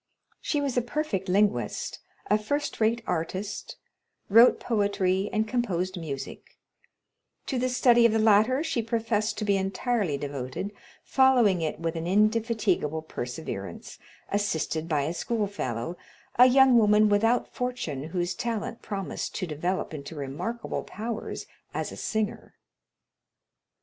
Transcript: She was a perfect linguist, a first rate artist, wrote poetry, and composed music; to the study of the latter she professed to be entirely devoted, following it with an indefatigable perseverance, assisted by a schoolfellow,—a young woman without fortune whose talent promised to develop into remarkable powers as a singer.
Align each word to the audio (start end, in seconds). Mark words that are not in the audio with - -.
She 0.39 0.61
was 0.61 0.77
a 0.77 0.81
perfect 0.81 1.29
linguist, 1.29 1.99
a 2.25 2.35
first 2.39 2.79
rate 2.81 3.03
artist, 3.05 3.75
wrote 4.29 4.59
poetry, 4.59 5.29
and 5.31 5.47
composed 5.47 5.95
music; 5.95 6.57
to 7.45 7.59
the 7.59 7.69
study 7.69 8.07
of 8.07 8.11
the 8.11 8.17
latter 8.17 8.63
she 8.63 8.81
professed 8.81 9.37
to 9.37 9.45
be 9.45 9.57
entirely 9.57 10.17
devoted, 10.17 10.71
following 11.03 11.61
it 11.61 11.79
with 11.79 11.95
an 11.95 12.07
indefatigable 12.07 13.03
perseverance, 13.03 13.99
assisted 14.29 14.89
by 14.89 15.01
a 15.03 15.13
schoolfellow,—a 15.13 16.45
young 16.47 16.79
woman 16.79 17.07
without 17.07 17.53
fortune 17.53 18.05
whose 18.05 18.33
talent 18.33 18.81
promised 18.81 19.35
to 19.35 19.45
develop 19.45 19.93
into 19.93 20.15
remarkable 20.15 20.81
powers 20.83 21.45
as 21.75 21.91
a 21.91 21.95
singer. 21.95 22.55